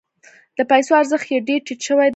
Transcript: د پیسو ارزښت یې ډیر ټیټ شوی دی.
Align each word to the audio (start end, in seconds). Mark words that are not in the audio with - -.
د 0.57 0.59
پیسو 0.71 0.91
ارزښت 1.01 1.27
یې 1.31 1.39
ډیر 1.47 1.59
ټیټ 1.65 1.79
شوی 1.87 2.07
دی. 2.09 2.09